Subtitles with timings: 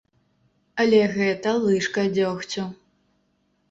[0.85, 2.63] Але гэта лыжка дзёгцю.